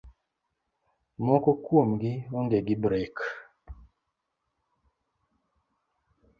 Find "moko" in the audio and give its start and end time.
1.25-1.49